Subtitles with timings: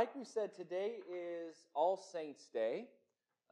[0.00, 2.86] like we said, today is All Saints Day.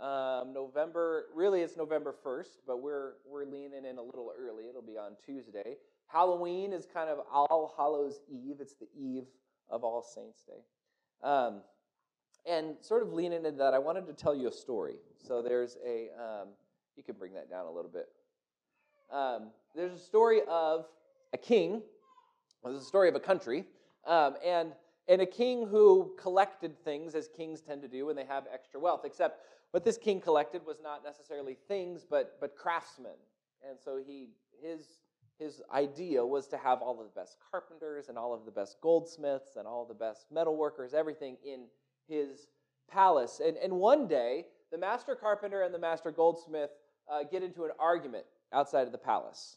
[0.01, 4.65] Um, November, really, it's November 1st, but we're, we're leaning in a little early.
[4.67, 5.77] It'll be on Tuesday.
[6.07, 9.25] Halloween is kind of All Hallows Eve, it's the eve
[9.69, 10.63] of All Saints Day.
[11.23, 11.61] Um,
[12.47, 14.95] and sort of leaning into that, I wanted to tell you a story.
[15.19, 16.49] So there's a, um,
[16.97, 18.09] you can bring that down a little bit.
[19.13, 20.87] Um, there's a story of
[21.35, 21.83] a king,
[22.63, 23.67] well, there's a story of a country,
[24.07, 24.73] um, and,
[25.09, 28.79] and a king who collected things as kings tend to do when they have extra
[28.79, 29.41] wealth, except
[29.71, 33.17] what this king collected was not necessarily things, but, but craftsmen.
[33.69, 34.29] And so he,
[34.63, 35.01] his,
[35.39, 38.77] his idea was to have all of the best carpenters and all of the best
[38.83, 41.65] goldsmiths and all the best metal workers, everything in
[42.07, 42.49] his
[42.91, 43.41] palace.
[43.45, 46.71] And, and one day, the master carpenter and the master goldsmith
[47.11, 49.57] uh, get into an argument outside of the palace.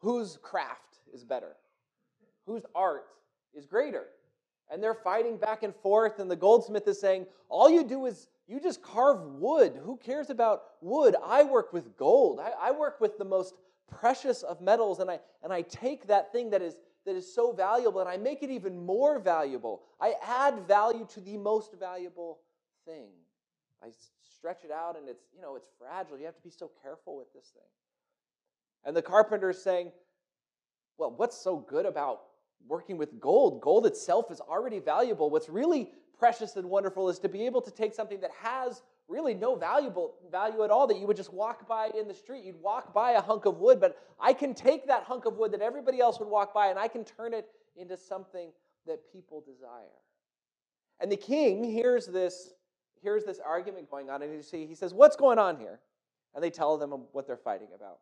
[0.00, 1.56] Whose craft is better?
[2.46, 3.06] Whose art
[3.54, 4.06] is greater?
[4.70, 8.28] And they're fighting back and forth, and the goldsmith is saying, All you do is
[8.46, 9.78] you just carve wood.
[9.84, 11.16] Who cares about wood?
[11.24, 12.40] I work with gold.
[12.40, 13.54] I, I work with the most
[13.88, 17.52] precious of metals, and I, and I take that thing that is that is so
[17.52, 19.82] valuable and I make it even more valuable.
[20.00, 22.40] I add value to the most valuable
[22.86, 23.08] thing.
[23.82, 23.88] I
[24.36, 26.18] stretch it out and it's, you know, it's fragile.
[26.18, 27.62] You have to be so careful with this thing.
[28.84, 29.92] And the carpenter is saying,
[30.96, 32.22] well, what's so good about
[32.68, 33.60] working with gold?
[33.60, 35.30] Gold itself is already valuable.
[35.30, 39.34] What's really precious and wonderful is to be able to take something that has really
[39.34, 42.44] no valuable value at all that you would just walk by in the street.
[42.44, 45.52] You'd walk by a hunk of wood, but I can take that hunk of wood
[45.52, 48.50] that everybody else would walk by and I can turn it into something
[48.86, 50.00] that people desire.
[51.00, 52.50] And the king hears this,
[53.02, 55.80] hears this argument going on, and you see, he says, What's going on here?
[56.34, 57.98] And they tell them what they're fighting about.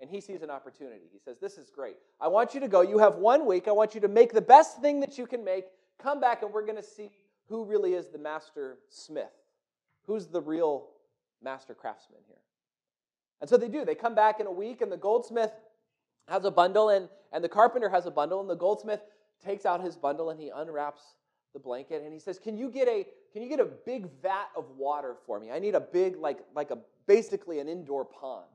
[0.00, 1.06] And he sees an opportunity.
[1.12, 1.96] He says, This is great.
[2.20, 2.82] I want you to go.
[2.82, 3.68] You have one week.
[3.68, 5.64] I want you to make the best thing that you can make.
[6.02, 7.10] Come back, and we're going to see
[7.48, 9.32] who really is the master smith.
[10.06, 10.88] Who's the real
[11.42, 12.36] master craftsman here?
[13.40, 13.84] And so they do.
[13.84, 15.52] They come back in a week, and the goldsmith
[16.28, 19.00] has a bundle, and, and the carpenter has a bundle, and the goldsmith
[19.44, 21.02] takes out his bundle and he unwraps
[21.52, 24.48] the blanket and he says, Can you get a can you get a big vat
[24.56, 25.50] of water for me?
[25.50, 28.46] I need a big, like, like a basically an indoor pond.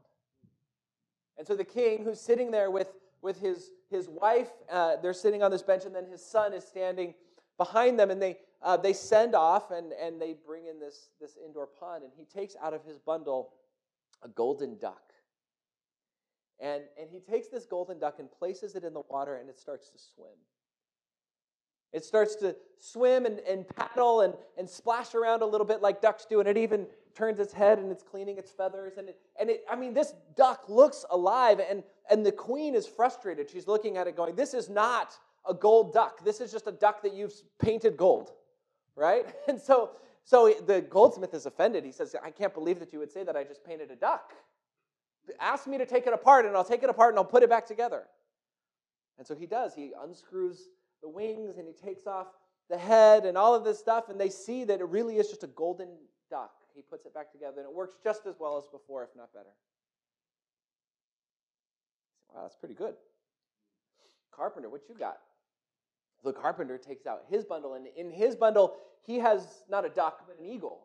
[1.37, 5.43] And so the king, who's sitting there with, with his, his wife, uh, they're sitting
[5.43, 7.13] on this bench, and then his son is standing
[7.57, 11.37] behind them, and they, uh, they send off and, and they bring in this, this
[11.43, 13.53] indoor pond, and he takes out of his bundle
[14.23, 15.01] a golden duck.
[16.59, 19.59] And, and he takes this golden duck and places it in the water, and it
[19.59, 20.37] starts to swim.
[21.93, 26.01] It starts to swim and, and paddle and, and splash around a little bit like
[26.01, 28.93] ducks do, and it even turns its head and it's cleaning its feathers.
[28.97, 32.87] And it, and it, I mean, this duck looks alive, and, and the queen is
[32.87, 33.49] frustrated.
[33.49, 35.13] She's looking at it going, This is not
[35.47, 36.23] a gold duck.
[36.23, 38.31] This is just a duck that you've painted gold
[38.95, 39.25] right?
[39.47, 39.91] And so,
[40.23, 41.83] so the goldsmith is offended.
[41.83, 44.33] He says, I can't believe that you would say that I just painted a duck.
[45.39, 47.49] Ask me to take it apart, and I'll take it apart and I'll put it
[47.49, 48.03] back together.
[49.17, 49.73] And so he does.
[49.75, 50.69] He unscrews
[51.01, 52.27] the wings and he takes off
[52.69, 55.43] the head and all of this stuff, and they see that it really is just
[55.43, 55.89] a golden
[56.29, 56.51] duck.
[56.73, 59.33] He puts it back together, and it works just as well as before, if not
[59.33, 59.49] better.
[62.33, 62.93] Wow, that's pretty good.
[64.31, 65.17] Carpenter, what you got?
[66.23, 70.25] the carpenter takes out his bundle, and in his bundle, he has not a duck,
[70.27, 70.83] but an eagle.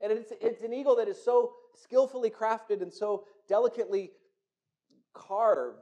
[0.00, 4.10] And it's, it's an eagle that is so skillfully crafted and so delicately
[5.14, 5.78] carved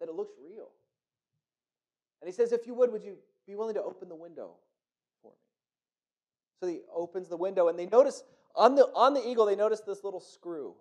[0.00, 0.70] that it looks real.
[2.20, 3.16] And he says, If you would, would you
[3.46, 4.54] be willing to open the window
[5.22, 5.36] for me?
[6.60, 8.22] So he opens the window, and they notice
[8.54, 10.74] on the, on the eagle, they notice this little screw.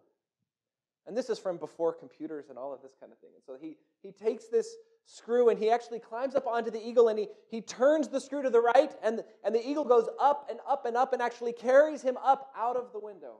[1.07, 3.29] And this is from before computers and all of this kind of thing.
[3.35, 4.75] And so he, he takes this
[5.05, 8.41] screw and he actually climbs up onto the eagle and he, he turns the screw
[8.41, 11.53] to the right and, and the eagle goes up and up and up and actually
[11.53, 13.37] carries him up out of the window.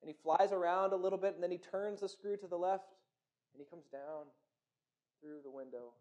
[0.00, 2.56] And he flies around a little bit and then he turns the screw to the
[2.56, 2.92] left
[3.52, 4.26] and he comes down
[5.20, 5.94] through the window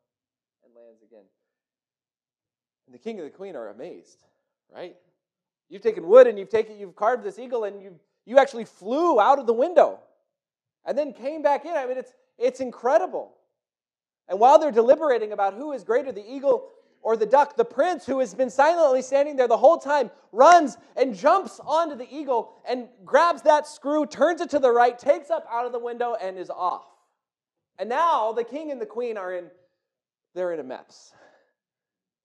[0.63, 1.25] and lands again.
[2.85, 4.23] And the king and the queen are amazed,
[4.73, 4.95] right?
[5.69, 9.19] You've taken wood and you've taken you've carved this eagle and you you actually flew
[9.19, 9.99] out of the window
[10.85, 11.71] and then came back in.
[11.73, 13.33] I mean it's it's incredible.
[14.29, 16.69] And while they're deliberating about who is greater, the eagle
[17.01, 20.77] or the duck, the prince, who has been silently standing there the whole time, runs
[20.97, 25.29] and jumps onto the eagle and grabs that screw, turns it to the right, takes
[25.29, 26.85] up out of the window, and is off.
[27.79, 29.45] And now the king and the queen are in,
[30.33, 31.13] they're in a mess.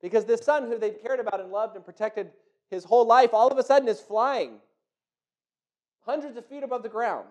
[0.00, 2.30] Because this son who they've cared about and loved and protected
[2.70, 4.58] his whole life, all of a sudden is flying
[6.04, 7.26] hundreds of feet above the ground.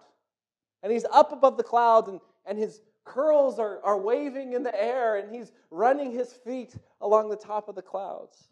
[0.83, 4.81] And he's up above the clouds, and, and his curls are, are waving in the
[4.81, 8.47] air, and he's running his feet along the top of the clouds.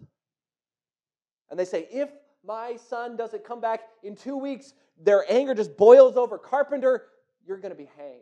[1.49, 2.09] And they say, If
[2.45, 6.37] my son doesn't come back in two weeks, their anger just boils over.
[6.37, 7.05] Carpenter,
[7.47, 8.21] you're going to be hanged.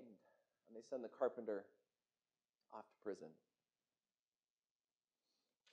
[0.67, 1.65] And they send the carpenter
[2.73, 3.27] off to prison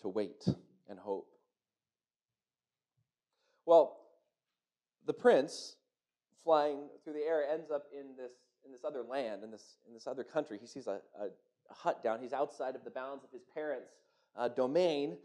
[0.05, 0.45] to wait
[0.87, 1.31] and hope.
[3.65, 3.97] Well,
[5.07, 5.77] the prince
[6.43, 8.33] flying through the air ends up in this
[8.67, 10.59] in this other land, in this in this other country.
[10.61, 12.21] He sees a, a, a hut down.
[12.21, 13.93] He's outside of the bounds of his parents'
[14.37, 15.17] uh, domain.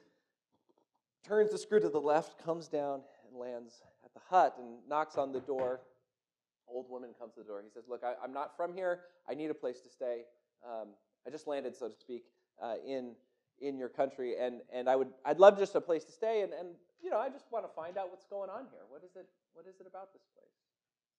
[1.28, 5.18] Turns the screw to the left, comes down and lands at the hut and knocks
[5.18, 5.82] on the door.
[6.70, 7.62] Old woman comes to the door.
[7.62, 9.02] He says, "Look, I, am not from here.
[9.28, 10.22] I need a place to stay.
[10.66, 10.90] Um,
[11.28, 12.24] I just landed, so to speak,
[12.64, 13.16] uh, in
[13.62, 16.54] in your country, and and I would I'd love just a place to stay, and
[16.54, 16.70] and
[17.02, 18.82] you know I just want to find out what's going on here.
[18.90, 19.28] What is it?
[19.54, 20.54] What is it about this place?"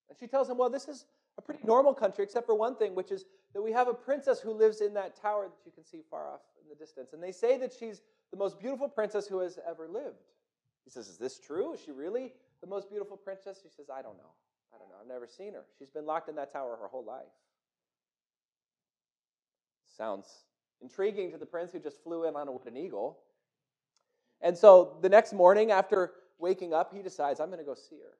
[0.08, 1.06] And she tells him, "Well, this is
[1.38, 4.40] a pretty normal country, except for one thing, which is that we have a princess
[4.40, 7.22] who lives in that tower that you can see far off in the distance, and
[7.22, 10.25] they say that she's the most beautiful princess who has ever lived."
[10.84, 11.72] He says, "Is this true?
[11.72, 14.32] Is she really the most beautiful princess?" She says, "I don't know.
[14.75, 14.96] I don't know.
[15.00, 15.66] I've never seen her.
[15.78, 17.32] She's been locked in that tower her whole life."
[19.84, 20.46] Sounds
[20.82, 23.18] intriguing to the prince who just flew in on a wooden eagle.
[24.40, 27.96] And so the next morning, after waking up, he decides, I'm going to go see
[27.96, 28.16] her.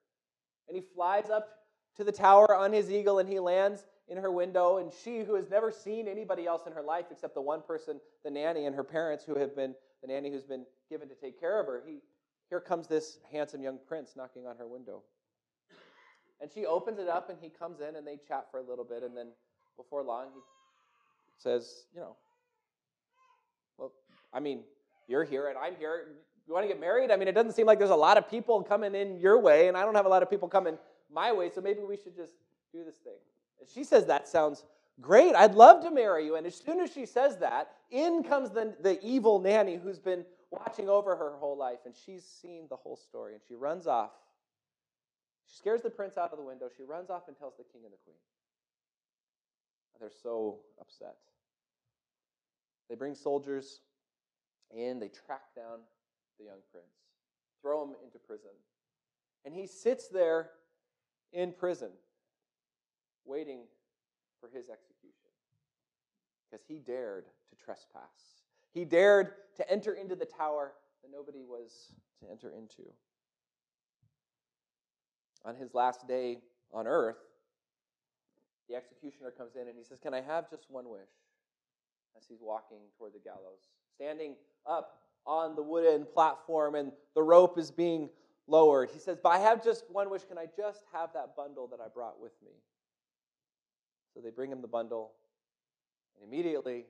[0.69, 1.49] And he flies up
[1.97, 4.79] to the tower on his eagle and he lands in her window.
[4.79, 8.01] And she, who has never seen anybody else in her life except the one person,
[8.25, 11.41] the nanny, and her parents, who have been the nanny who's been given to take
[11.41, 11.99] care of her, he,
[12.49, 15.03] here comes this handsome young prince knocking on her window.
[16.41, 18.85] And she opens it up and he comes in and they chat for a little
[18.85, 19.03] bit.
[19.03, 19.29] And then
[19.77, 20.41] before long, he
[21.37, 22.17] says, You know,
[24.33, 24.63] I mean,
[25.09, 26.09] you're here and I'm here.
[26.47, 27.11] You want to get married?
[27.11, 29.69] I mean, it doesn't seem like there's a lot of people coming in your way,
[29.69, 30.79] and I don't have a lot of people coming
[31.13, 32.33] my way, so maybe we should just
[32.73, 33.19] do this thing.
[33.61, 34.65] And she says, That sounds
[35.01, 35.35] great.
[35.35, 36.37] I'd love to marry you.
[36.37, 40.25] And as soon as she says that, in comes the, the evil nanny who's been
[40.51, 44.11] watching over her whole life, and she's seen the whole story, and she runs off.
[45.47, 46.69] She scares the prince out of the window.
[46.77, 48.17] She runs off and tells the king and the queen.
[50.01, 51.17] They're so upset.
[52.89, 53.81] They bring soldiers
[54.75, 55.81] in, they track down
[56.39, 56.87] the young prince,
[57.63, 58.51] throw him into prison.
[59.45, 60.51] And he sits there
[61.33, 61.91] in prison,
[63.25, 63.63] waiting
[64.41, 65.31] for his execution
[66.51, 68.43] because he dared to trespass.
[68.73, 70.73] He dared to enter into the tower
[71.03, 72.83] that nobody was to enter into.
[75.45, 76.39] On his last day
[76.73, 77.17] on earth,
[78.69, 81.09] the executioner comes in and he says, Can I have just one wish?
[82.17, 83.71] as he's walking toward the gallows,
[84.01, 84.35] standing
[84.67, 88.09] up on the wooden platform and the rope is being
[88.47, 88.89] lowered.
[88.91, 90.25] He says, But I have just one wish.
[90.25, 92.53] Can I just have that bundle that I brought with me?
[94.15, 95.13] So they bring him the bundle,
[96.17, 96.87] and immediately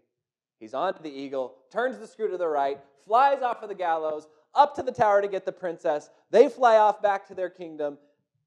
[0.60, 4.28] he's onto the eagle, turns the screw to the right, flies off of the gallows,
[4.54, 6.10] up to the tower to get the princess.
[6.30, 7.98] They fly off back to their kingdom.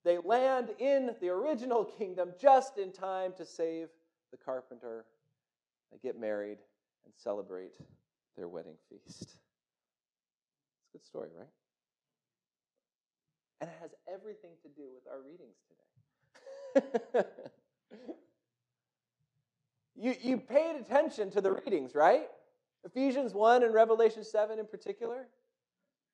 [0.06, 3.89] They land in the original kingdom just in time to save
[4.31, 5.06] the carpenter
[5.92, 6.57] they get married
[7.06, 7.71] and celebrate
[8.38, 9.21] their wedding feast.
[9.21, 9.33] It's
[10.89, 11.47] a good story, right?
[13.62, 17.28] And it has everything to do with our readings today.
[19.95, 22.28] you, you paid attention to the readings, right?
[22.83, 25.28] Ephesians 1 and Revelation 7 in particular.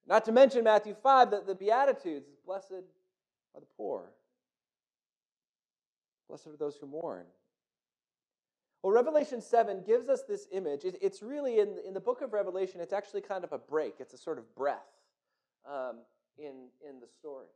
[0.07, 2.29] Not to mention Matthew 5, the, the Beatitudes.
[2.45, 2.71] Blessed
[3.55, 4.11] are the poor.
[6.27, 7.25] Blessed are those who mourn.
[8.81, 10.81] Well, Revelation 7 gives us this image.
[10.83, 14.13] it's really in, in the book of Revelation, it's actually kind of a break, it's
[14.13, 14.87] a sort of breath
[15.69, 15.97] um,
[16.37, 17.47] in, in the story.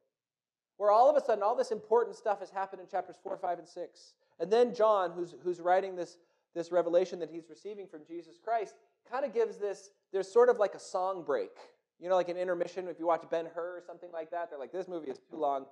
[0.78, 3.60] Where all of a sudden, all this important stuff has happened in chapters 4, 5,
[3.60, 4.14] and 6.
[4.40, 6.18] And then John, who's, who's writing this,
[6.56, 8.74] this revelation that he's receiving from Jesus Christ,
[9.10, 11.52] kind of gives this, there's sort of like a song break.
[12.00, 14.60] You know, like an intermission, if you watch Ben Hur or something like that, they're
[14.60, 15.66] like, this movie is too long.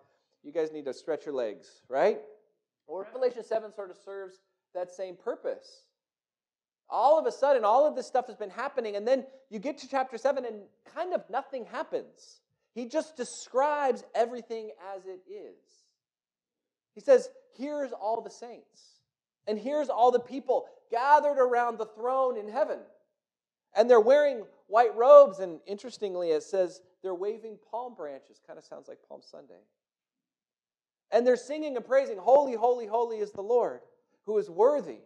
[0.44, 2.20] You guys need to stretch your legs, right?
[2.88, 4.40] Well, Revelation 7 sort of serves
[4.74, 5.84] that same purpose.
[6.90, 9.78] All of a sudden, all of this stuff has been happening, and then you get
[9.80, 10.64] to chapter 7 and
[10.94, 12.42] kind of nothing happens.
[12.74, 15.58] He just describes everything as it is.
[16.94, 19.02] He says, Here's all the saints,
[19.48, 22.80] and here's all the people gathered around the throne in heaven.
[23.74, 28.42] And they're wearing white robes, and interestingly, it says they're waving palm branches.
[28.46, 29.62] Kind of sounds like Palm Sunday.
[31.10, 33.82] And they're singing and praising, Holy, holy, holy is the Lord
[34.26, 35.00] who is worthy,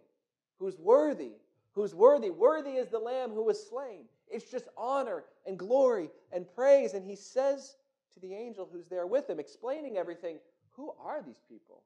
[0.59, 1.33] who's worthy,
[1.73, 2.29] who's worthy.
[2.29, 4.05] Worthy is the Lamb who was slain.
[4.27, 6.93] It's just honor and glory and praise.
[6.93, 7.75] And he says
[8.13, 10.39] to the angel who's there with him, explaining everything,
[10.75, 11.83] Who are these people?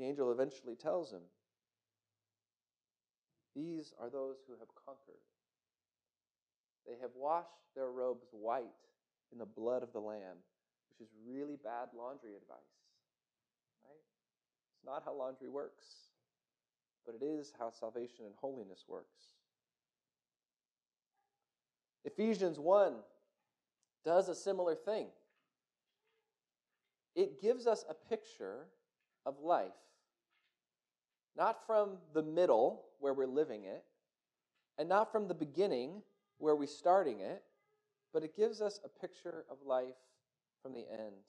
[0.00, 1.20] the angel eventually tells him,
[3.54, 5.20] These are those who have conquered.
[6.86, 8.64] They have washed their robes white
[9.30, 10.38] in the blood of the Lamb,
[11.00, 12.58] is really bad laundry advice.
[13.84, 14.02] Right?
[14.74, 15.84] It's not how laundry works,
[17.04, 19.34] but it is how salvation and holiness works.
[22.04, 22.94] Ephesians 1
[24.04, 25.08] does a similar thing.
[27.14, 28.66] It gives us a picture
[29.26, 29.72] of life,
[31.36, 33.84] not from the middle where we're living it,
[34.78, 36.02] and not from the beginning
[36.38, 37.42] where we're starting it,
[38.12, 39.94] but it gives us a picture of life
[40.62, 41.24] from the end.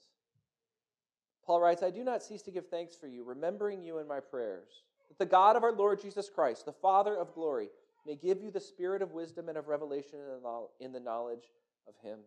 [1.45, 4.19] Paul writes, I do not cease to give thanks for you, remembering you in my
[4.19, 7.69] prayers, that the God of our Lord Jesus Christ, the Father of glory,
[8.05, 10.19] may give you the spirit of wisdom and of revelation
[10.79, 11.51] in the knowledge
[11.87, 12.19] of him,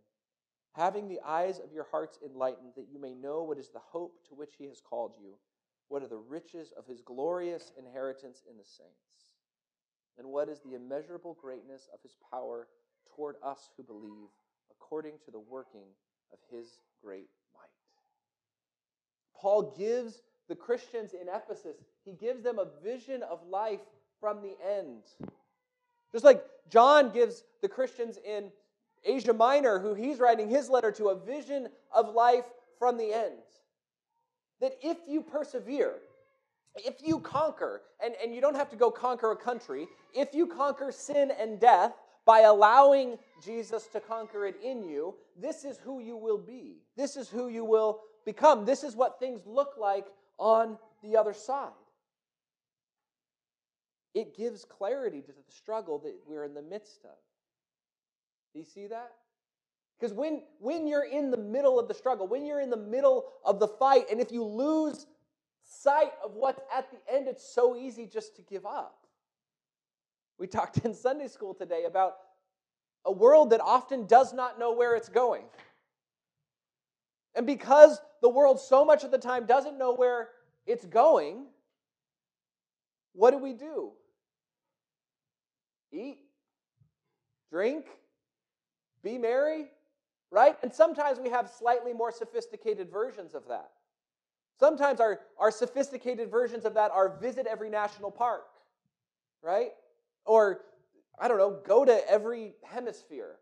[0.72, 4.26] having the eyes of your hearts enlightened, that you may know what is the hope
[4.28, 5.34] to which he has called you,
[5.88, 9.28] what are the riches of his glorious inheritance in the saints,
[10.18, 12.68] and what is the immeasurable greatness of his power
[13.14, 14.28] toward us who believe,
[14.70, 15.86] according to the working
[16.34, 16.66] of his
[17.02, 17.70] great might.
[19.40, 23.80] Paul gives the Christians in Ephesus, he gives them a vision of life
[24.20, 25.02] from the end.
[26.12, 28.50] Just like John gives the Christians in
[29.04, 32.44] Asia Minor, who he's writing his letter to, a vision of life
[32.78, 33.42] from the end.
[34.60, 35.94] That if you persevere,
[36.76, 40.46] if you conquer, and, and you don't have to go conquer a country, if you
[40.46, 41.92] conquer sin and death,
[42.26, 46.76] by allowing Jesus to conquer it in you, this is who you will be.
[46.96, 48.64] This is who you will become.
[48.64, 50.06] This is what things look like
[50.38, 51.70] on the other side.
[54.14, 57.16] It gives clarity to the struggle that we're in the midst of.
[58.52, 59.10] Do you see that?
[59.98, 63.24] Because when, when you're in the middle of the struggle, when you're in the middle
[63.44, 65.06] of the fight, and if you lose
[65.62, 69.03] sight of what's at the end, it's so easy just to give up.
[70.38, 72.14] We talked in Sunday school today about
[73.04, 75.44] a world that often does not know where it's going.
[77.34, 80.28] And because the world so much of the time doesn't know where
[80.66, 81.46] it's going,
[83.12, 83.92] what do we do?
[85.92, 86.18] Eat,
[87.50, 87.86] drink,
[89.02, 89.66] be merry,
[90.30, 90.56] right?
[90.62, 93.70] And sometimes we have slightly more sophisticated versions of that.
[94.58, 98.46] Sometimes our, our sophisticated versions of that are visit every national park,
[99.42, 99.72] right?
[100.24, 100.62] Or,
[101.18, 103.36] I don't know, go to every hemisphere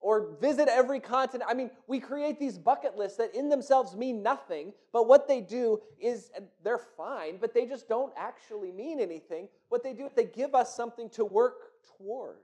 [0.00, 1.50] or visit every continent.
[1.50, 5.40] I mean, we create these bucket lists that in themselves mean nothing, but what they
[5.40, 6.30] do is
[6.62, 9.48] they're fine, but they just don't actually mean anything.
[9.70, 11.56] What they do is they give us something to work
[11.96, 12.36] toward.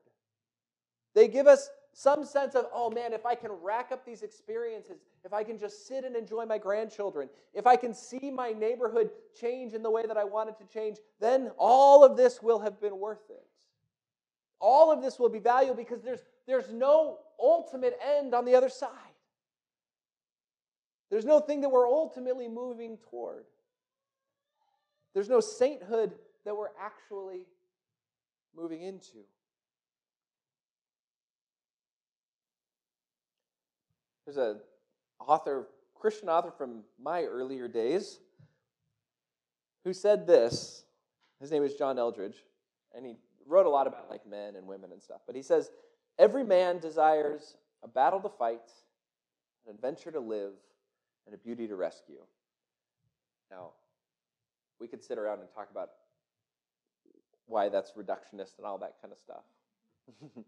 [1.14, 4.98] They give us some sense of, oh man, if I can rack up these experiences,
[5.24, 9.10] if I can just sit and enjoy my grandchildren, if I can see my neighborhood
[9.40, 12.58] change in the way that I want it to change, then all of this will
[12.58, 13.46] have been worth it.
[14.60, 18.68] All of this will be valuable because there's, there's no ultimate end on the other
[18.68, 18.90] side.
[21.10, 23.44] There's no thing that we're ultimately moving toward.
[25.12, 27.42] There's no sainthood that we're actually
[28.56, 29.18] moving into.
[34.24, 34.56] There's a
[35.20, 38.18] author, Christian author from my earlier days,
[39.84, 40.84] who said this.
[41.40, 42.36] His name is John Eldredge,
[42.94, 45.20] and he wrote a lot about like men and women and stuff.
[45.26, 45.70] But he says,
[46.18, 48.70] every man desires a battle to fight,
[49.66, 50.52] an adventure to live,
[51.26, 52.20] and a beauty to rescue.
[53.50, 53.70] Now,
[54.80, 55.90] we could sit around and talk about
[57.46, 59.44] why that's reductionist and all that kind of stuff.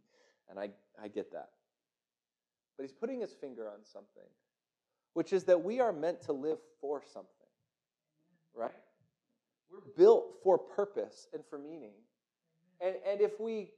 [0.50, 0.70] and I,
[1.02, 1.50] I get that.
[2.76, 4.28] But he's putting his finger on something,
[5.14, 7.30] which is that we are meant to live for something,
[8.54, 8.70] right?
[9.70, 11.92] We're built for purpose and for meaning.
[12.80, 13.70] And, and if we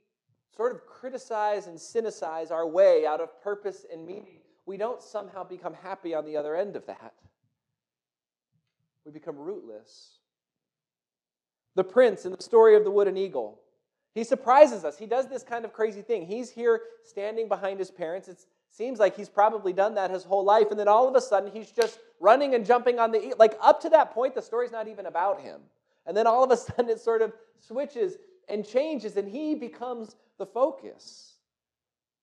[0.57, 5.45] sort of criticize and cynicize our way out of purpose and meaning, we don't somehow
[5.45, 7.15] become happy on the other end of that.
[9.05, 10.19] We become rootless.
[11.75, 13.61] The prince in the story of the wooden eagle,
[14.15, 14.99] he surprises us.
[14.99, 16.27] He does this kind of crazy thing.
[16.27, 18.29] He's here standing behind his parents.
[18.29, 20.71] It seems like he's probably done that his whole life.
[20.71, 23.35] And then all of a sudden, he's just running and jumping on the.
[23.39, 25.61] Like up to that point, the story's not even about him.
[26.05, 28.17] And then all of a sudden, it sort of switches
[28.49, 31.35] and changes, and he becomes the focus.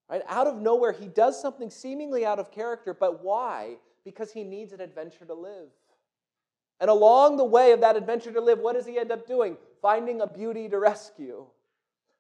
[0.10, 0.22] Right?
[0.28, 3.76] Out of nowhere, he does something seemingly out of character, but why?
[4.04, 5.70] Because he needs an adventure to live.
[6.80, 9.58] And along the way of that adventure to live, what does he end up doing?
[9.82, 11.46] Finding a beauty to rescue.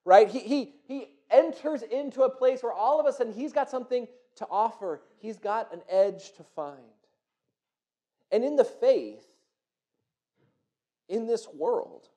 [0.03, 0.29] Right?
[0.29, 4.07] He, he, he enters into a place where all of a sudden he's got something
[4.37, 6.77] to offer, he's got an edge to find.
[8.31, 9.25] And in the faith,
[11.07, 12.07] in this world.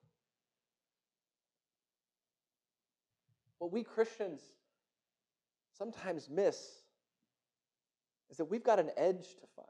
[3.59, 4.41] What we Christians
[5.77, 6.57] sometimes miss
[8.31, 9.69] is that we've got an edge to find.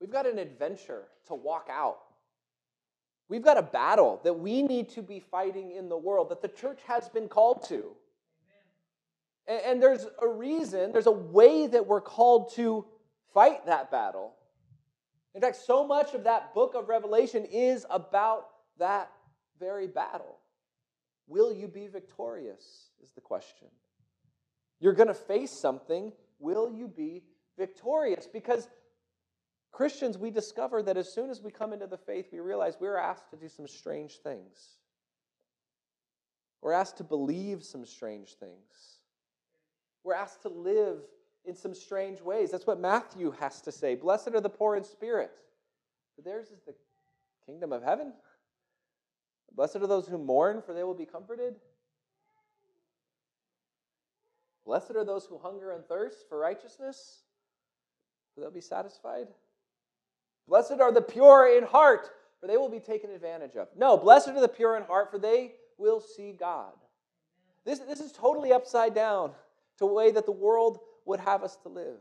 [0.00, 1.98] We've got an adventure to walk out.
[3.28, 6.48] We've got a battle that we need to be fighting in the world that the
[6.48, 7.84] church has been called to.
[9.48, 12.84] And, and there's a reason, there's a way that we're called to
[13.32, 14.34] fight that battle.
[15.34, 18.46] In fact, so much of that book of Revelation is about
[18.78, 19.10] that
[19.58, 20.38] very battle.
[21.26, 22.90] Will you be victorious?
[23.02, 23.68] Is the question.
[24.80, 26.12] You're going to face something.
[26.38, 27.22] Will you be
[27.58, 28.28] victorious?
[28.30, 28.68] Because
[29.72, 32.96] Christians, we discover that as soon as we come into the faith, we realize we're
[32.96, 34.78] asked to do some strange things.
[36.62, 39.00] We're asked to believe some strange things.
[40.02, 41.00] We're asked to live
[41.44, 42.50] in some strange ways.
[42.50, 43.94] That's what Matthew has to say.
[43.94, 45.30] Blessed are the poor in spirit,
[46.14, 46.74] for theirs is the
[47.44, 48.12] kingdom of heaven.
[49.56, 51.56] Blessed are those who mourn, for they will be comforted.
[54.66, 57.22] Blessed are those who hunger and thirst for righteousness,
[58.34, 59.28] for they'll be satisfied.
[60.46, 62.10] Blessed are the pure in heart,
[62.40, 63.68] for they will be taken advantage of.
[63.76, 66.72] No, blessed are the pure in heart, for they will see God.
[67.64, 69.34] This, this is totally upside down to
[69.78, 71.98] the way that the world would have us to live.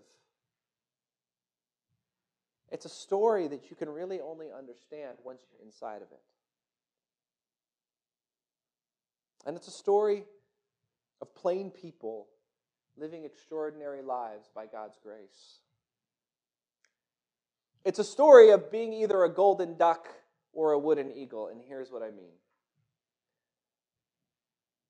[2.71, 6.19] It's a story that you can really only understand once you're inside of it.
[9.45, 10.23] And it's a story
[11.21, 12.27] of plain people
[12.97, 15.59] living extraordinary lives by God's grace.
[17.83, 20.07] It's a story of being either a golden duck
[20.53, 22.31] or a wooden eagle, and here's what I mean.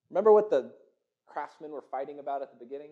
[0.10, 0.72] Remember what the
[1.26, 2.92] craftsmen were fighting about at the beginning?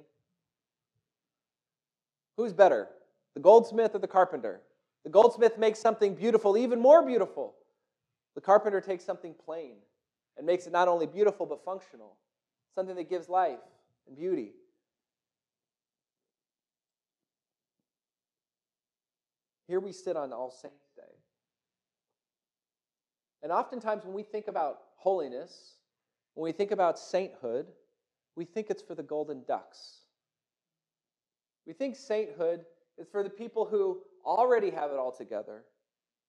[2.36, 2.89] Who's better,
[3.36, 4.61] the goldsmith or the carpenter?
[5.03, 7.55] The goldsmith makes something beautiful, even more beautiful.
[8.35, 9.75] The carpenter takes something plain
[10.37, 12.17] and makes it not only beautiful but functional,
[12.75, 13.59] something that gives life
[14.07, 14.53] and beauty.
[19.67, 21.01] Here we sit on All Saints' Day.
[23.41, 25.75] And oftentimes, when we think about holiness,
[26.33, 27.67] when we think about sainthood,
[28.35, 30.00] we think it's for the golden ducks.
[31.65, 32.65] We think sainthood
[32.98, 35.63] is for the people who already have it all together,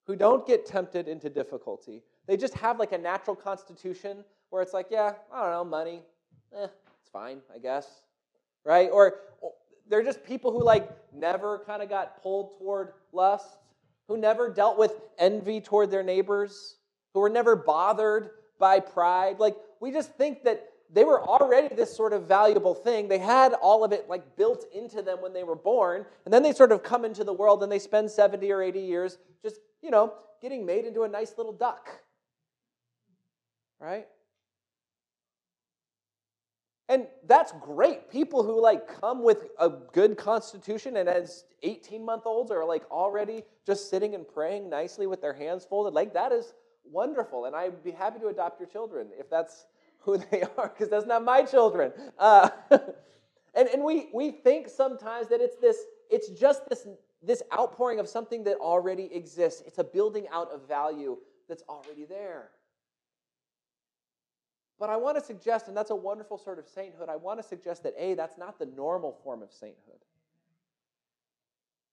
[0.07, 2.03] who don't get tempted into difficulty.
[2.27, 6.03] They just have like a natural constitution where it's like, yeah, I don't know, money,
[6.57, 6.67] eh,
[7.01, 7.87] it's fine, I guess.
[8.65, 8.89] Right?
[8.91, 9.17] Or
[9.89, 13.59] they're just people who like never kind of got pulled toward lust,
[14.09, 16.77] who never dealt with envy toward their neighbors,
[17.13, 19.39] who were never bothered by pride.
[19.39, 23.09] Like we just think that they were already this sort of valuable thing.
[23.09, 26.43] They had all of it like built into them when they were born, and then
[26.43, 29.57] they sort of come into the world and they spend 70 or 80 years just,
[29.83, 31.91] you know, getting made into a nice little duck.
[33.85, 34.07] Right?
[36.89, 38.11] And that's great.
[38.11, 42.91] People who like come with a good constitution and as 18 month olds are like
[42.91, 46.55] already just sitting and praying nicely with their hands folded, like that is
[46.91, 47.45] wonderful.
[47.45, 49.67] And I'd be happy to adopt your children if that's
[49.99, 51.93] who they are, because that's not my children.
[52.19, 55.79] Uh, and and we, we think sometimes that it's this,
[56.11, 56.87] it's just this,
[57.23, 59.63] this outpouring of something that already exists.
[59.67, 61.19] It's a building out of value
[61.49, 62.51] that's already there.
[64.79, 67.47] But I want to suggest, and that's a wonderful sort of sainthood, I want to
[67.47, 70.01] suggest that A, that's not the normal form of sainthood.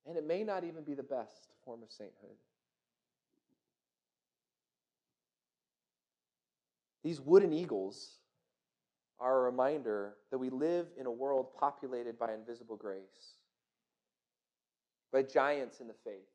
[0.08, 2.36] And it may not even be the best form of sainthood.
[7.04, 8.18] These wooden eagles
[9.20, 13.36] are a reminder that we live in a world populated by invisible grace,
[15.14, 16.30] by giants in the faith,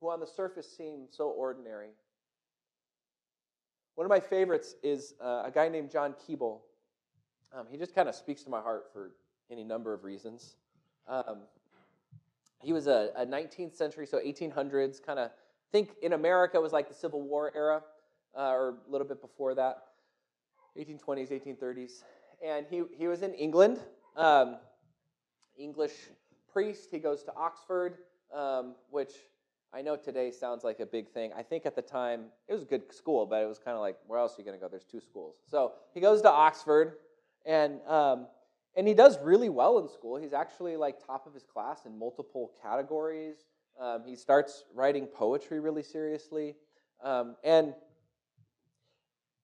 [0.00, 1.90] who on the surface seem so ordinary
[3.94, 6.60] one of my favorites is uh, a guy named John Keble.
[7.52, 9.12] Um, he just kind of speaks to my heart for
[9.50, 10.56] any number of reasons.
[11.06, 11.42] Um,
[12.60, 15.30] he was a, a, 19th century, so 1800s, kind of
[15.70, 17.82] think in America was like the Civil War era,
[18.36, 19.76] uh, or a little bit before that,
[20.78, 22.02] 1820s, 1830s.
[22.44, 23.80] And he, he was in England,
[24.16, 24.56] um,
[25.56, 25.92] English
[26.52, 26.88] priest.
[26.90, 27.98] He goes to Oxford,
[28.34, 29.12] um, which
[29.74, 31.32] I know today sounds like a big thing.
[31.36, 33.80] I think at the time it was a good school, but it was kind of
[33.80, 34.68] like, where else are you going to go?
[34.68, 35.34] There's two schools.
[35.50, 36.98] So he goes to Oxford,
[37.44, 38.28] and um,
[38.76, 40.16] and he does really well in school.
[40.16, 43.46] He's actually like top of his class in multiple categories.
[43.80, 46.54] Um, he starts writing poetry really seriously,
[47.02, 47.74] um, and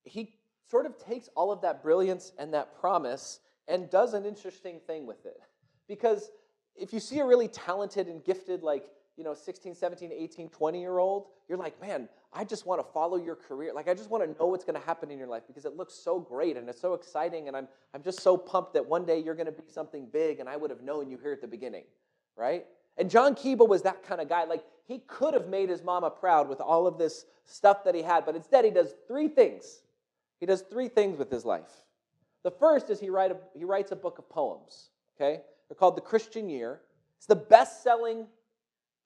[0.04, 0.34] he
[0.70, 5.06] sort of takes all of that brilliance and that promise and does an interesting thing
[5.06, 5.40] with it.
[5.88, 6.30] Because
[6.76, 8.84] if you see a really talented and gifted like
[9.20, 12.90] you know, 16, 17, 18, 20 year old, you're like, man, I just want to
[12.90, 13.74] follow your career.
[13.74, 15.76] Like, I just want to know what's going to happen in your life because it
[15.76, 17.46] looks so great and it's so exciting.
[17.46, 20.40] And I'm, I'm just so pumped that one day you're going to be something big
[20.40, 21.84] and I would have known you here at the beginning,
[22.34, 22.64] right?
[22.96, 24.44] And John Keble was that kind of guy.
[24.44, 28.00] Like, he could have made his mama proud with all of this stuff that he
[28.00, 29.82] had, but instead he does three things.
[30.38, 31.84] He does three things with his life.
[32.42, 35.42] The first is he, write a, he writes a book of poems, okay?
[35.68, 36.80] They're called The Christian Year.
[37.18, 38.26] It's the best selling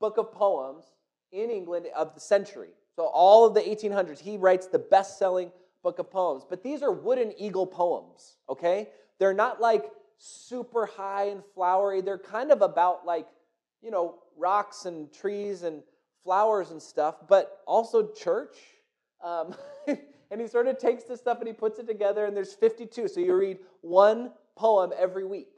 [0.01, 0.85] book of poems
[1.33, 2.71] in England of the century.
[2.97, 5.51] So, all of the 1800s, he writes the best selling
[5.83, 6.45] book of poems.
[6.49, 8.89] But these are wooden eagle poems, okay?
[9.19, 12.01] They're not like super high and flowery.
[12.01, 13.27] They're kind of about like,
[13.83, 15.83] you know, rocks and trees and
[16.23, 18.57] flowers and stuff, but also church.
[19.23, 19.55] Um,
[20.31, 23.09] and he sort of takes this stuff and he puts it together, and there's 52.
[23.09, 25.54] So you read one poem every week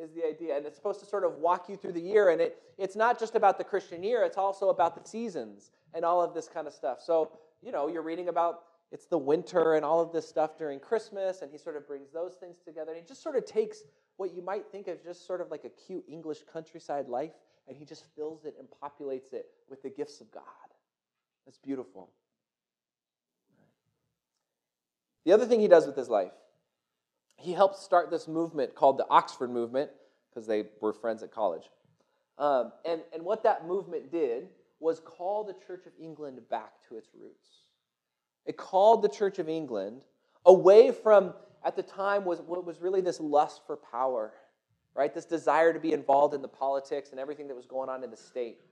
[0.00, 0.56] is the idea.
[0.56, 2.30] And it's supposed to sort of walk you through the year.
[2.30, 6.04] And it, it's not just about the Christian year, it's also about the seasons and
[6.04, 7.00] all of this kind of stuff.
[7.00, 7.32] So,
[7.62, 11.42] you know, you're reading about it's the winter and all of this stuff during Christmas,
[11.42, 12.90] and he sort of brings those things together.
[12.90, 13.84] And he just sort of takes
[14.16, 17.32] what you might think of just sort of like a cute English countryside life,
[17.68, 20.42] and he just fills it and populates it with the gifts of God.
[21.46, 22.10] That's beautiful.
[25.24, 26.32] The other thing he does with his life
[27.40, 29.90] he helped start this movement called the Oxford Movement
[30.30, 31.64] because they were friends at college.
[32.38, 34.48] Um, and, and what that movement did
[34.78, 37.48] was call the Church of England back to its roots.
[38.46, 40.02] It called the Church of England
[40.46, 44.32] away from, at the time, was what was really this lust for power,
[44.94, 45.14] right?
[45.14, 48.10] This desire to be involved in the politics and everything that was going on in
[48.10, 48.62] the state.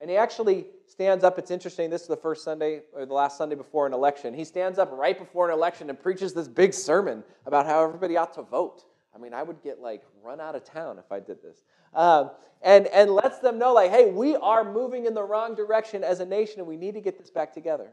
[0.00, 1.38] And he actually stands up.
[1.38, 1.88] It's interesting.
[1.88, 4.34] This is the first Sunday or the last Sunday before an election.
[4.34, 8.16] He stands up right before an election and preaches this big sermon about how everybody
[8.16, 8.84] ought to vote.
[9.14, 11.62] I mean, I would get like run out of town if I did this.
[11.94, 12.30] Um,
[12.62, 16.20] and, and lets them know, like, hey, we are moving in the wrong direction as
[16.20, 17.88] a nation and we need to get this back together.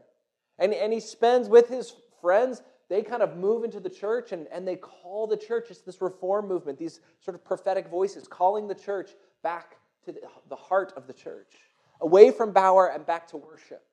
[0.58, 4.46] And, and he spends with his friends, they kind of move into the church and,
[4.52, 5.70] and they call the church.
[5.70, 9.12] It's this reform movement, these sort of prophetic voices calling the church
[9.42, 11.54] back to the, the heart of the church
[12.00, 13.84] away from power and back to worship,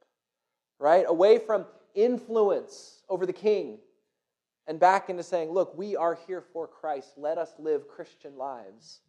[0.79, 1.05] right?
[1.07, 3.79] Away from influence over the king
[4.67, 7.13] and back into saying, look, we are here for Christ.
[7.17, 9.01] Let us live Christian lives,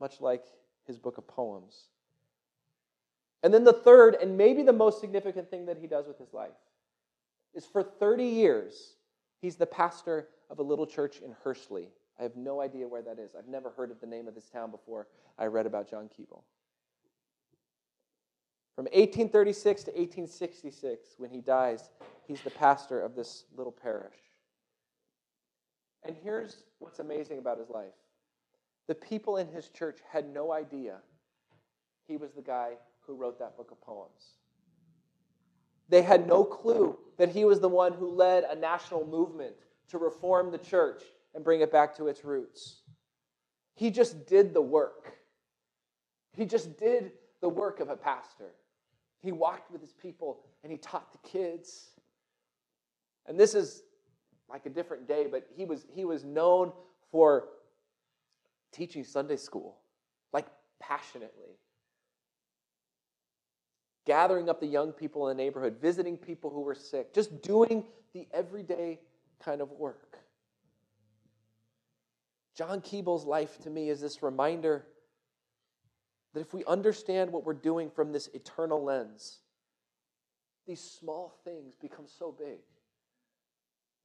[0.00, 0.44] much like
[0.86, 1.88] his book of poems.
[3.42, 6.32] And then the third, and maybe the most significant thing that he does with his
[6.32, 6.50] life,
[7.54, 8.94] is for 30 years,
[9.40, 11.88] he's the pastor of a little church in Hursley.
[12.18, 13.34] I have no idea where that is.
[13.38, 15.06] I've never heard of the name of this town before
[15.38, 16.42] I read about John Keble.
[18.78, 21.90] From 1836 to 1866, when he dies,
[22.28, 24.14] he's the pastor of this little parish.
[26.04, 27.96] And here's what's amazing about his life
[28.86, 30.98] the people in his church had no idea
[32.06, 34.36] he was the guy who wrote that book of poems.
[35.88, 39.56] They had no clue that he was the one who led a national movement
[39.88, 41.02] to reform the church
[41.34, 42.82] and bring it back to its roots.
[43.74, 45.14] He just did the work.
[46.36, 47.10] He just did
[47.40, 48.52] the work of a pastor.
[49.20, 51.90] He walked with his people and he taught the kids.
[53.26, 53.82] And this is
[54.48, 56.72] like a different day, but he was, he was known
[57.10, 57.48] for
[58.72, 59.76] teaching Sunday school,
[60.32, 60.46] like
[60.80, 61.58] passionately.
[64.06, 67.84] Gathering up the young people in the neighborhood, visiting people who were sick, just doing
[68.14, 69.00] the everyday
[69.38, 70.18] kind of work.
[72.54, 74.86] John Keble's life to me is this reminder
[76.34, 79.38] that if we understand what we're doing from this eternal lens,
[80.66, 82.58] these small things become so big.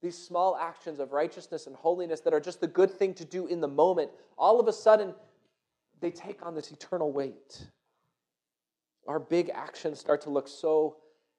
[0.02, 3.46] These small actions of righteousness and holiness that are just the good thing to do
[3.46, 5.14] in the moment, all of a sudden,
[6.00, 7.66] they take on this eternal weight.
[9.06, 10.96] Our big actions start to look so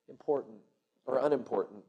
[0.10, 0.58] important
[1.06, 1.84] or unimportant.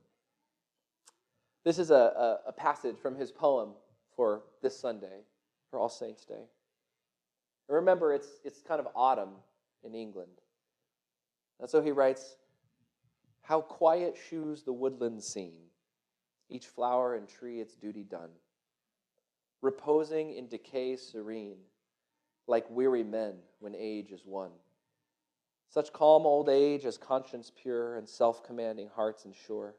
[1.64, 3.70] This is a, a, a passage from his poem
[4.14, 5.24] for this Sunday,
[5.70, 6.44] for All Saints' Day.
[7.68, 9.34] Remember, it's, it's kind of autumn
[9.82, 10.40] in England.
[11.60, 12.36] And so he writes
[13.42, 15.64] How quiet shews the woodland scene,
[16.48, 18.30] each flower and tree its duty done,
[19.62, 21.58] reposing in decay serene,
[22.46, 24.50] like weary men when age is won.
[25.68, 29.74] Such calm old age as conscience pure and self commanding hearts ensure,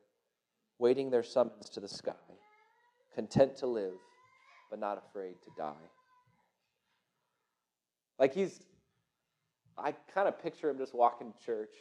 [0.77, 2.11] waiting their summons to the sky,
[3.15, 3.93] content to live,
[4.69, 5.89] but not afraid to die.
[8.19, 8.61] Like he's,
[9.77, 11.75] I kind of picture him just walking to church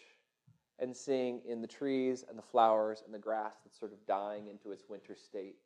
[0.79, 4.49] and seeing in the trees and the flowers and the grass that's sort of dying
[4.49, 5.57] into its winter state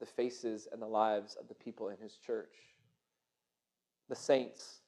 [0.00, 2.54] the faces and the lives of the people in his church,
[4.08, 4.80] the saints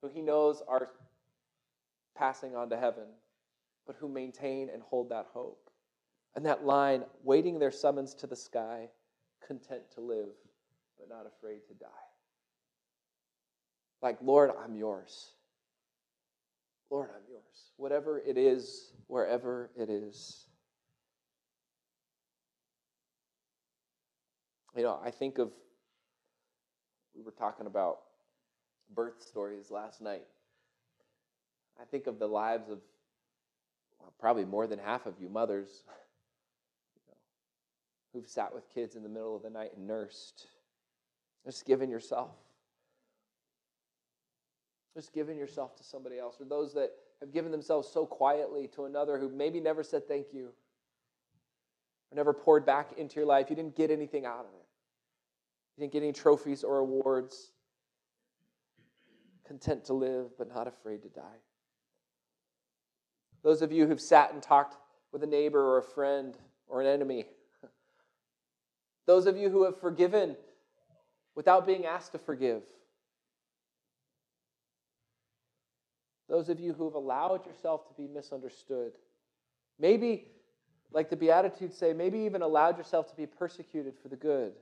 [0.00, 0.90] who he knows are
[2.16, 3.06] passing on to heaven,
[3.86, 5.70] but who maintain and hold that hope.
[6.36, 8.88] And that line, waiting their summons to the sky,
[9.44, 10.28] content to live,
[10.98, 12.07] but not afraid to die.
[14.02, 15.32] Like, Lord, I'm yours.
[16.90, 17.72] Lord, I'm yours.
[17.76, 20.46] Whatever it is, wherever it is.
[24.76, 25.50] You know, I think of,
[27.14, 27.98] we were talking about
[28.94, 30.24] birth stories last night.
[31.80, 32.78] I think of the lives of
[34.00, 35.82] well, probably more than half of you mothers
[36.96, 37.16] you know,
[38.12, 40.46] who've sat with kids in the middle of the night and nursed,
[41.44, 42.30] just given yourself.
[44.98, 48.84] Just giving yourself to somebody else, or those that have given themselves so quietly to
[48.86, 50.46] another who maybe never said thank you,
[52.10, 53.48] or never poured back into your life.
[53.48, 54.66] You didn't get anything out of it.
[55.76, 57.52] You didn't get any trophies or awards.
[59.46, 61.38] Content to live, but not afraid to die.
[63.44, 64.78] Those of you who've sat and talked
[65.12, 67.26] with a neighbor or a friend or an enemy.
[69.06, 70.34] Those of you who have forgiven
[71.36, 72.64] without being asked to forgive.
[76.28, 78.92] Those of you who have allowed yourself to be misunderstood.
[79.78, 80.26] Maybe,
[80.92, 84.52] like the Beatitudes say, maybe even allowed yourself to be persecuted for the good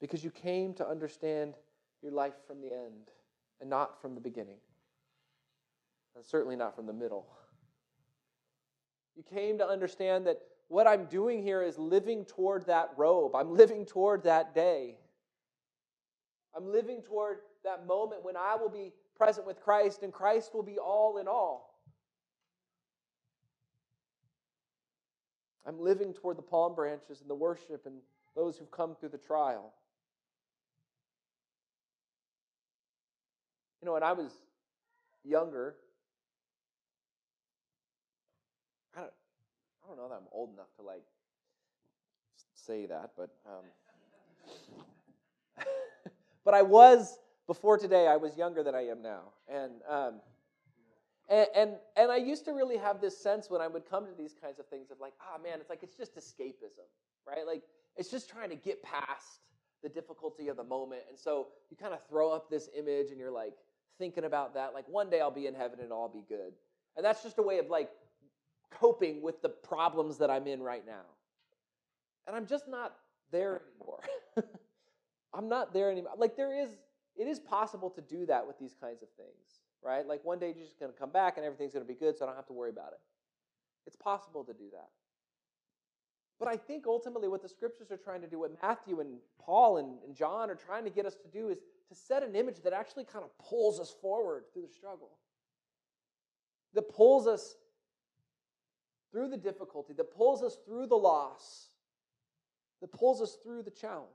[0.00, 1.54] because you came to understand
[2.02, 3.10] your life from the end
[3.60, 4.56] and not from the beginning,
[6.16, 7.26] and certainly not from the middle.
[9.14, 13.34] You came to understand that what I'm doing here is living toward that robe.
[13.34, 14.96] I'm living toward that day.
[16.56, 20.62] I'm living toward that moment when I will be present with Christ and Christ will
[20.62, 21.78] be all in all.
[25.66, 27.96] I'm living toward the palm branches and the worship and
[28.34, 29.74] those who've come through the trial.
[33.82, 34.32] You know, when I was
[35.22, 35.74] younger,
[38.96, 39.12] I don't,
[39.84, 41.04] I don't know that I'm old enough to like
[42.54, 43.64] say that, but um,
[46.44, 47.18] but I was
[47.50, 48.06] before today.
[48.06, 50.20] I was younger than I am now, and um,
[51.28, 54.12] and, and and I used to really have this sense when I would come to
[54.16, 56.86] these kinds of things of like, ah, oh, man, it's like it's just escapism,
[57.26, 57.44] right?
[57.44, 57.62] Like
[57.96, 59.40] it's just trying to get past
[59.82, 63.18] the difficulty of the moment, and so you kind of throw up this image, and
[63.18, 63.54] you're like,
[64.00, 64.74] thinking about that.
[64.74, 66.52] Like one day I'll be in heaven and it'll all be good.
[66.96, 67.90] And that's just a way of like
[68.70, 71.04] coping with the problems that I'm in right now.
[72.26, 72.96] And I'm just not
[73.30, 74.02] there anymore.
[75.34, 76.12] I'm not there anymore.
[76.16, 76.70] Like there is,
[77.20, 80.06] it is possible to do that with these kinds of things, right?
[80.06, 82.16] Like one day you're just going to come back and everything's going to be good,
[82.16, 83.00] so I don't have to worry about it.
[83.86, 84.88] It's possible to do that.
[86.38, 89.76] But I think ultimately what the scriptures are trying to do, what Matthew and Paul
[89.76, 91.58] and, and John are trying to get us to do is
[91.90, 95.10] to set an image that actually kind of pulls us forward through the struggle,
[96.72, 97.56] that pulls us
[99.12, 101.68] through the difficulty, that pulls us through the loss,
[102.80, 104.08] that pulls us through the challenge.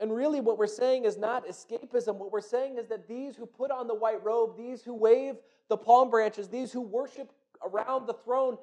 [0.00, 2.16] And really, what we're saying is not escapism.
[2.16, 5.36] What we're saying is that these who put on the white robe, these who wave
[5.68, 7.32] the palm branches, these who worship
[7.64, 8.58] around the throne,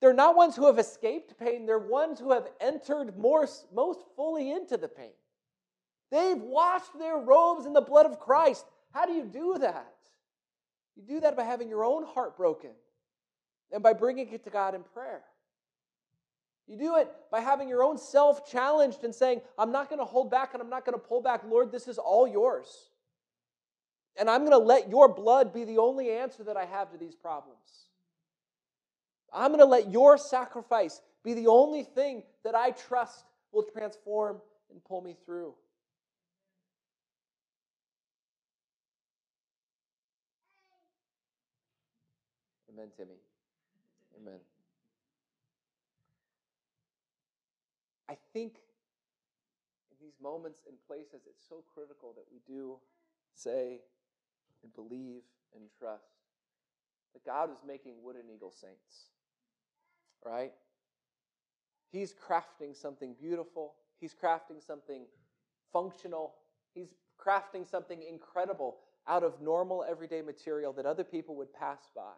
[0.00, 1.66] they're not ones who have escaped pain.
[1.66, 5.12] They're ones who have entered more, most fully into the pain.
[6.10, 8.64] They've washed their robes in the blood of Christ.
[8.92, 9.94] How do you do that?
[10.96, 12.70] You do that by having your own heart broken
[13.72, 15.22] and by bringing it to God in prayer.
[16.70, 20.04] You do it by having your own self challenged and saying, I'm not going to
[20.04, 21.42] hold back and I'm not going to pull back.
[21.44, 22.90] Lord, this is all yours.
[24.16, 26.96] And I'm going to let your blood be the only answer that I have to
[26.96, 27.58] these problems.
[29.32, 34.40] I'm going to let your sacrifice be the only thing that I trust will transform
[34.70, 35.54] and pull me through.
[42.72, 43.18] Amen, Timmy.
[44.20, 44.38] Amen.
[48.10, 48.56] I think
[49.90, 52.76] in these moments and places, it's so critical that we do
[53.34, 53.80] say
[54.62, 55.22] and believe
[55.54, 56.18] and trust
[57.12, 59.10] that God is making wooden eagle saints
[60.24, 60.52] right?
[61.92, 63.74] He's crafting something beautiful.
[64.00, 65.06] He's crafting something
[65.72, 66.34] functional.
[66.74, 72.12] He's crafting something incredible out of normal everyday material that other people would pass by.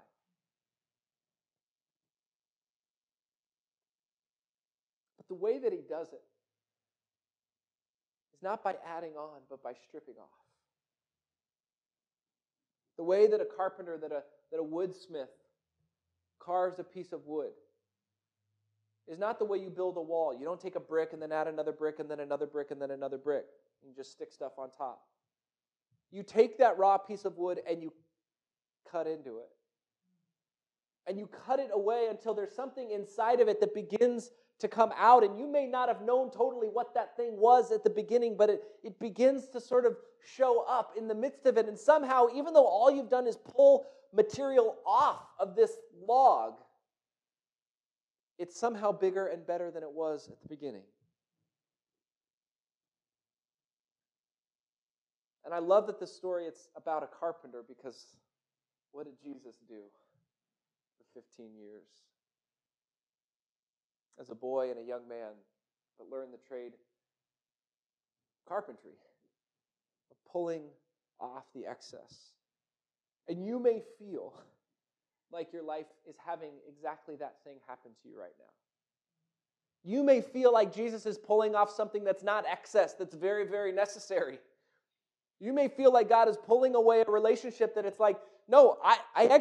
[5.33, 6.21] The way that he does it
[8.35, 10.29] is not by adding on, but by stripping off.
[12.99, 15.31] The way that a carpenter, that a, that a woodsmith
[16.39, 17.53] carves a piece of wood
[19.09, 20.37] is not the way you build a wall.
[20.39, 22.81] You don't take a brick and then add another brick and then another brick and
[22.81, 23.47] then another brick.
[23.83, 25.01] You just stick stuff on top.
[26.11, 27.91] You take that raw piece of wood and you
[28.91, 29.49] cut into it.
[31.07, 34.31] And you cut it away until there's something inside of it that begins
[34.63, 35.23] to come out.
[35.23, 38.49] And you may not have known totally what that thing was at the beginning, but
[38.49, 41.69] it, it begins to sort of show up in the midst of it.
[41.69, 45.73] And somehow, even though all you've done is pull material off of this
[46.07, 46.55] log,
[48.39, 50.83] it's somehow bigger and better than it was at the beginning.
[55.45, 58.07] And I love that this story it's about a carpenter because
[58.93, 59.81] what did Jesus do
[61.15, 61.85] for 15 years?
[64.21, 65.33] As a boy and a young man,
[65.99, 66.73] but learned the trade
[68.47, 68.93] carpentry,
[70.11, 70.63] of pulling
[71.21, 72.33] off the excess.
[73.29, 74.35] And you may feel
[75.33, 78.45] like your life is having exactly that thing happen to you right now.
[79.85, 83.73] You may feel like Jesus is pulling off something that's not excess, that's very, very
[83.73, 84.39] necessary.
[85.41, 88.17] You may feel like God is pulling away a relationship that it's like,
[88.49, 89.41] no, I, I,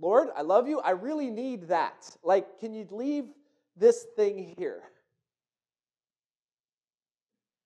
[0.00, 0.80] Lord, I love you.
[0.80, 2.16] I really need that.
[2.24, 3.26] Like, can you leave
[3.76, 4.82] this thing here?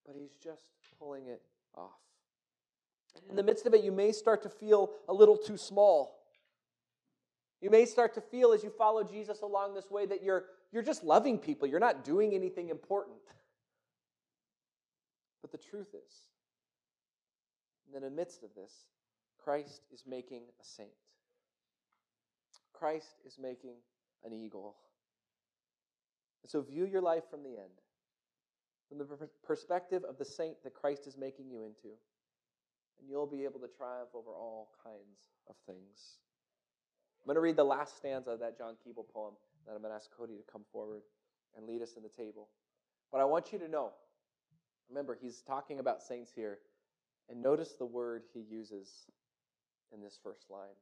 [0.06, 0.64] But He's just
[0.98, 1.42] pulling it
[1.74, 1.90] off.
[3.28, 6.20] In the midst of it, you may start to feel a little too small.
[7.60, 10.82] You may start to feel as you follow Jesus along this way that you're, you're
[10.82, 11.68] just loving people.
[11.68, 13.16] You're not doing anything important.
[15.42, 16.12] But the truth is,
[17.94, 18.72] in the midst of this,
[19.42, 20.90] Christ is making a saint.
[22.72, 23.74] Christ is making
[24.24, 24.76] an eagle.
[26.42, 27.80] And so view your life from the end,
[28.88, 31.94] from the perspective of the saint that Christ is making you into,
[32.98, 36.18] and you'll be able to triumph over all kinds of things.
[37.20, 39.34] I'm going to read the last stanza of that John Keble poem,
[39.66, 41.02] and I'm going to ask Cody to come forward
[41.56, 42.48] and lead us in the table.
[43.12, 43.92] But I want you to know
[44.90, 46.58] remember, he's talking about saints here.
[47.28, 48.88] And notice the word he uses
[49.94, 50.76] in this first line.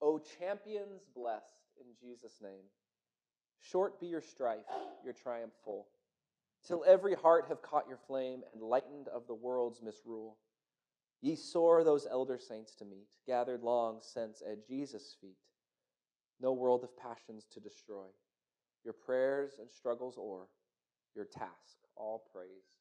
[0.00, 2.64] O champions blessed in Jesus' name,
[3.70, 4.66] short be your strife,
[5.04, 5.86] your triumph full,
[6.66, 10.36] till every heart have caught your flame and lightened of the world's misrule.
[11.20, 15.38] Ye soar those elder saints to meet, gathered long since at Jesus' feet.
[16.40, 18.06] No world of passions to destroy,
[18.84, 20.48] your prayers and struggles o'er,
[21.14, 22.73] your task all praise.